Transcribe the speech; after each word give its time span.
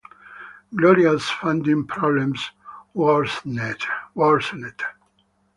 Gloria's 0.73 1.29
funding 1.29 1.85
problems 1.85 2.49
worsened. 2.95 3.83